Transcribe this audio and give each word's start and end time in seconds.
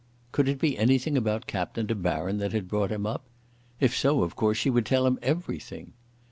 Could 0.31 0.47
it 0.47 0.57
be 0.57 0.79
anything 0.79 1.15
about 1.15 1.45
Captain 1.45 1.85
De 1.85 1.93
Baron 1.93 2.39
that 2.39 2.53
had 2.53 2.67
brought 2.67 2.91
him 2.91 3.05
up? 3.05 3.25
If 3.79 3.95
so, 3.95 4.23
of 4.23 4.35
course 4.35 4.57
she 4.57 4.71
would 4.71 4.87
tell 4.87 5.05
him 5.05 5.19
everything. 5.21 5.93